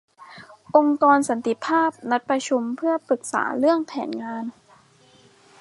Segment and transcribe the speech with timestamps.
[0.75, 4.45] องค์กรสันติภาพนัดประชุมเพื่อปรึกษาเรื่องแผนงาน